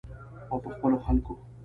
[0.51, 1.33] او په خپلو خلکو.